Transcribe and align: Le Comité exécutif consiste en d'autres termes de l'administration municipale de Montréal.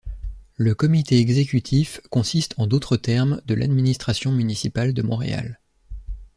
Le 0.55 0.73
Comité 0.73 1.19
exécutif 1.19 2.01
consiste 2.09 2.55
en 2.57 2.65
d'autres 2.65 2.97
termes 2.97 3.39
de 3.45 3.53
l'administration 3.53 4.31
municipale 4.31 4.95
de 4.95 5.03
Montréal. 5.03 5.59